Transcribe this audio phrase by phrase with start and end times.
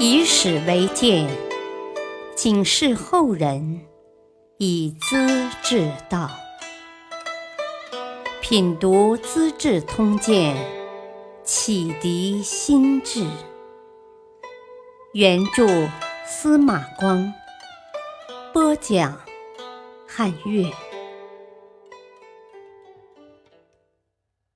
[0.00, 1.28] 以史为鉴，
[2.34, 3.80] 警示后人，
[4.58, 6.28] 以资治道。
[8.42, 10.56] 品读《资治通鉴》，
[11.44, 13.24] 启迪心智。
[15.12, 15.88] 原著
[16.26, 17.32] 司马光，
[18.52, 19.20] 播讲
[20.08, 20.70] 汉乐。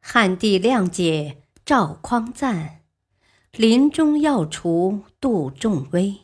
[0.01, 2.75] 汉帝谅解赵匡赞。
[3.53, 6.19] 临终要除杜仲威。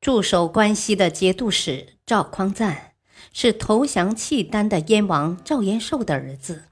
[0.00, 2.92] 驻守关西的节度使赵匡赞
[3.32, 6.66] 是投降契丹的燕王赵延寿的儿子。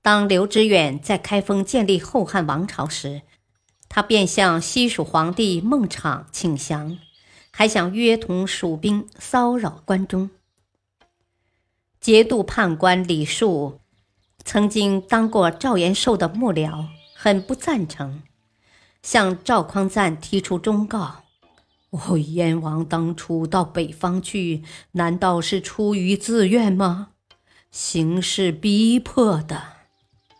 [0.00, 3.22] 当刘知远在开封建立后汉王朝时，
[3.88, 6.98] 他便向西蜀皇帝孟昶请降，
[7.50, 10.30] 还想约同蜀兵骚扰关中。
[12.00, 13.80] 节度判官李树。
[14.44, 18.22] 曾经当过赵延寿的幕僚，很不赞成，
[19.02, 21.22] 向赵匡赞提出忠告
[21.90, 27.08] ：“我燕王当初到北方去，难道是出于自愿吗？
[27.70, 29.62] 形势逼迫的。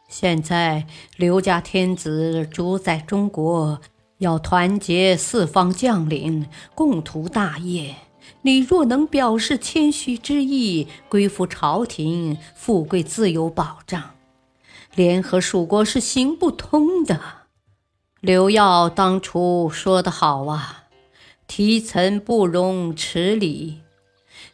[0.09, 0.87] 现在
[1.17, 3.81] 刘家天子主宰中国，
[4.19, 7.97] 要团结四方将领，共图大业。”
[8.43, 14.11] 你若能表示谦虚之意，归附朝廷，富贵自有保障，
[14.95, 17.21] 联合蜀国是行不通的。
[18.21, 20.85] 刘耀当初说得好啊
[21.47, 23.81] ，“提岑不容池里，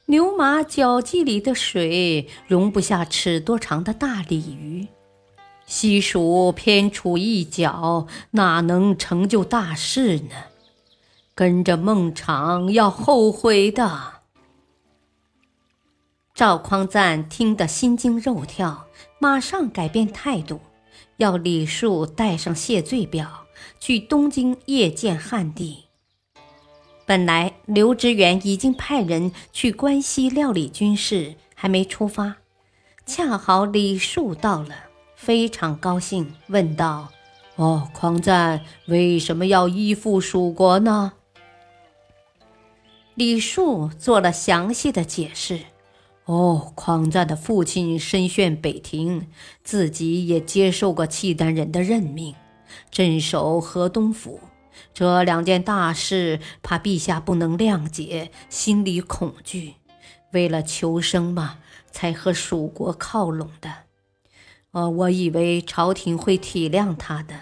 [0.06, 4.88] 牛马脚迹里的水容不下尺多长的大鲤鱼。
[5.66, 10.30] 西蜀偏处一角，哪能成就大事呢？”
[11.40, 14.20] 跟着孟昶要后悔的。
[16.34, 18.86] 赵匡赞听得心惊肉跳，
[19.18, 20.60] 马上改变态度，
[21.16, 23.46] 要李树带上谢罪表
[23.78, 25.84] 去东京谒见汉帝。
[27.06, 32.36] 本来刘知远已经派人去关西料理军事，还没出发，
[33.06, 34.74] 恰好李树到了，
[35.16, 37.08] 非常高兴，问道
[37.56, 41.14] ：“哦，匡赞为什么要依附蜀国呢？”
[43.20, 45.60] 李树做了详细的解释。
[46.24, 49.26] 哦，匡赞的父亲身陷北庭，
[49.62, 52.34] 自己也接受过契丹人的任命，
[52.90, 54.40] 镇守河东府。
[54.94, 59.74] 这两件大事，怕陛下不能谅解，心里恐惧，
[60.32, 61.58] 为了求生嘛，
[61.92, 63.70] 才和蜀国靠拢的。
[64.70, 67.34] 呃，我以为朝廷会体谅他的，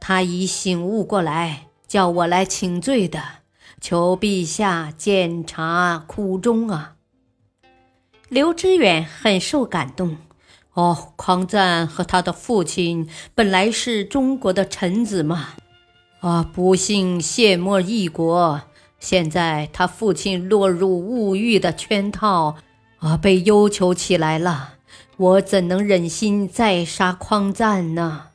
[0.00, 3.37] 他已醒悟过来，叫我来请罪的。
[3.80, 6.94] 求陛下鉴察苦衷啊！
[8.28, 10.16] 刘知远很受感动。
[10.74, 15.54] 哦，匡赞和他的父亲本来是中国的臣子嘛，
[16.20, 18.62] 啊，不幸卸磨异国，
[19.00, 22.56] 现在他父亲落入物欲的圈套，
[22.98, 24.74] 啊，被忧囚起来了，
[25.16, 28.28] 我怎能忍心再杀匡赞呢？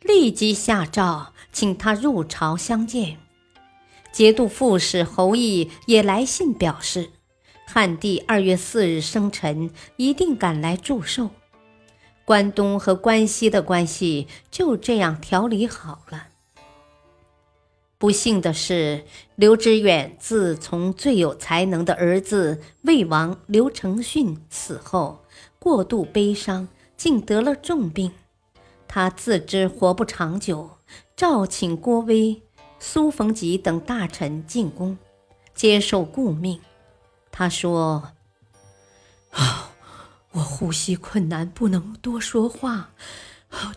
[0.00, 3.18] 立即下诏，请他入朝相见。
[4.12, 7.10] 节度副使侯毅也来信表示，
[7.66, 11.30] 汉帝二月四日生辰，一定赶来祝寿。
[12.24, 16.28] 关东和关西的关系就这样调理好了。
[17.98, 19.04] 不幸的是，
[19.36, 25.24] 刘知远自从最有才能的儿子魏王刘承训死后，
[25.58, 28.12] 过度悲伤，竟得了重病。
[28.88, 30.78] 他自知活不长久，
[31.14, 32.42] 召请郭威。
[32.82, 34.96] 苏逢吉等大臣进宫，
[35.54, 36.58] 接受顾命。
[37.30, 38.12] 他说
[39.30, 39.72] ：“啊，
[40.32, 42.90] 我呼吸困难，不能多说话。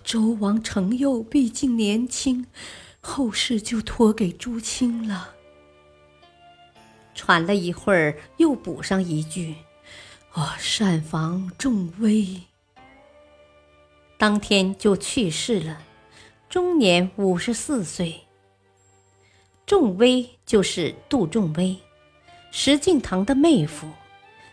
[0.03, 2.47] 周王程佑毕竟年轻，
[3.02, 5.35] 后事就托给朱清了。”
[7.14, 9.56] 喘了一会儿，又补上一句
[10.31, 12.44] ：“啊，膳房重危。”
[14.18, 15.81] 当天就去世了，
[16.50, 18.22] 终年五十四岁。
[19.66, 21.78] 仲威就是杜仲威，
[22.52, 23.88] 石敬瑭的妹夫。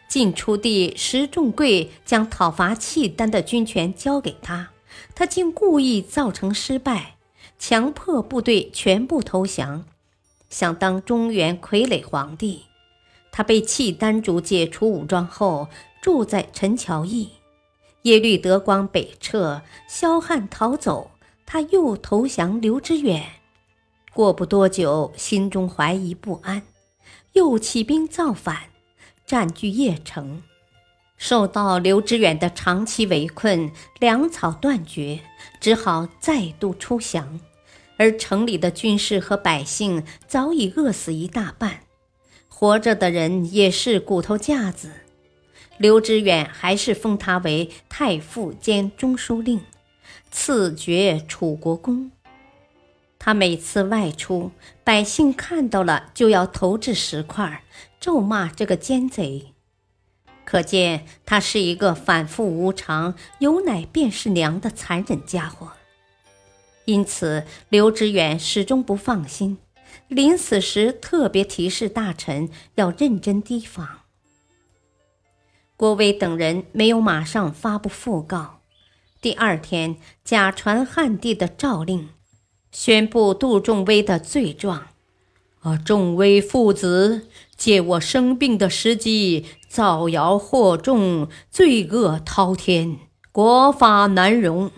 [0.09, 4.71] 晋出帝石重贵将讨伐契丹的军权交给他，
[5.15, 7.17] 他竟故意造成失败，
[7.59, 9.85] 强迫部队全部投降，
[10.49, 12.63] 想当中原傀儡皇帝。
[13.31, 15.69] 他被契丹主解除武装后，
[16.03, 17.29] 住在陈桥驿。
[18.03, 21.11] 耶律德光北撤，萧汉逃走，
[21.47, 23.25] 他又投降刘知远。
[24.13, 26.63] 过不多久，心中怀疑不安，
[27.33, 28.65] 又起兵造反，
[29.25, 30.43] 占据邺城。
[31.17, 35.21] 受到刘知远的长期围困，粮草断绝，
[35.61, 37.39] 只好再度出降，
[37.99, 41.81] 而城里的军士和百姓早已饿死一大半，
[42.49, 44.91] 活着的人也是骨头架子。
[45.77, 49.61] 刘知远还是封他为太傅兼中书令，
[50.31, 52.11] 赐爵楚国公。
[53.23, 54.51] 他每次外出，
[54.83, 57.63] 百姓看到了就要投掷石块，
[58.01, 59.53] 咒骂这个奸贼。
[60.47, 65.73] 可见他是一个反复无常、有奶便是娘的残忍家伙。
[66.87, 69.59] 因此，刘知远始终不放心，
[70.09, 74.01] 临死时特别提示大臣要认真提防。
[75.77, 78.63] 郭威等人没有马上发布讣告，
[79.21, 82.09] 第二天假传汉帝的诏令，
[82.71, 84.89] 宣布杜仲威的罪状。
[85.61, 92.99] 啊，仲威父子借我生病的时机，造谣惑众，罪恶滔天，
[93.31, 94.71] 国法难容。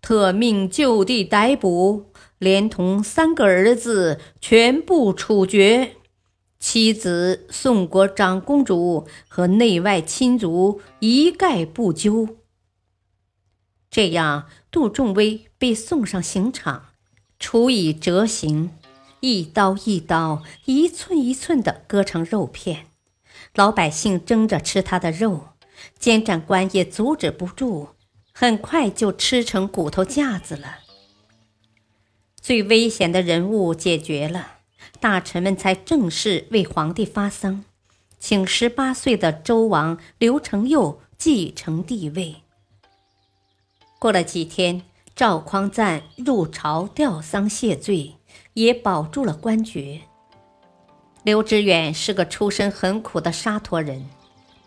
[0.00, 2.06] 特命就地逮捕，
[2.38, 5.96] 连同三个儿子全部处决，
[6.60, 12.36] 妻子宋国长公主和内外亲族一概不究。
[13.90, 16.86] 这样，杜仲威被送上刑场，
[17.42, 18.70] 处以折刑，
[19.18, 22.86] 一刀一刀，一寸一寸地割成肉片。
[23.56, 25.48] 老百姓争着吃他的肉，
[25.98, 27.88] 监斩官也阻止不住。
[28.32, 30.78] 很快就吃成骨头架子了。
[32.40, 34.58] 最危险的人物解决了，
[35.00, 37.64] 大臣们才正式为皇帝发丧，
[38.20, 42.36] 请十八岁的周王刘承佑继承帝位。
[43.98, 44.82] 过了几天，
[45.14, 48.16] 赵匡赞入朝吊丧谢罪，
[48.54, 50.00] 也保住了官爵。
[51.22, 54.08] 刘知远是个出身很苦的沙陀人，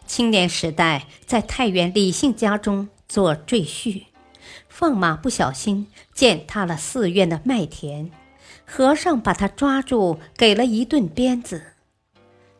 [0.05, 2.89] 青年时代在太原李姓家中。
[3.07, 4.05] 做赘婿，
[4.67, 8.09] 放马不小心践踏了寺院的麦田，
[8.65, 11.61] 和尚把他抓住，给了一顿鞭子。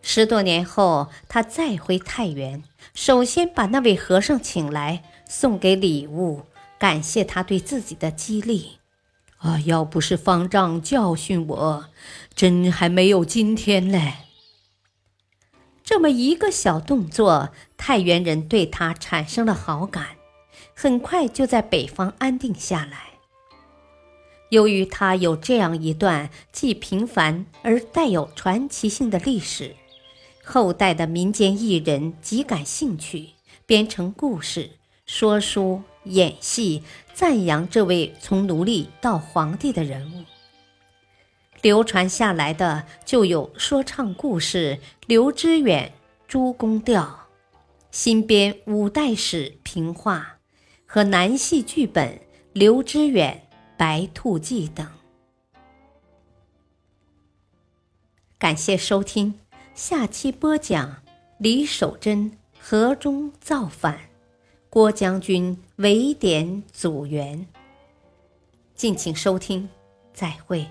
[0.03, 6.43] 十多年后，他再回太原，首先把那位和尚请来，送给礼物，
[6.85, 8.77] 感谢他对自己的激励。
[9.37, 11.85] 啊，要不是方丈教训我，
[12.35, 14.13] 真还没有今天嘞。
[15.83, 20.17] 这么一个小动作，太原人对他产生了好感。
[20.75, 23.13] 很快就在北方安定下来。
[24.49, 29.75] 由于他有这样一段既平凡而带有传奇性的历史，
[30.43, 33.29] 后代的民间艺人极感兴趣，
[33.65, 34.69] 编成故事、
[35.07, 36.81] 说书、演戏，
[37.13, 40.23] 赞扬这位从奴隶到皇帝的人物。
[41.61, 45.93] 流传下来的就有说唱故事《刘知远
[46.27, 47.27] 诸公调》，
[47.91, 50.31] 新编五代史评话。
[50.87, 52.09] 和南戏剧本
[52.53, 54.87] 《刘知远白兔记》等。
[58.37, 59.39] 感谢收听，
[59.73, 61.01] 下期播讲
[61.37, 63.99] 李守贞河中造反，
[64.75, 67.47] 郭将军围点阻援。
[68.75, 69.69] 敬请收听，
[70.13, 70.67] 再会。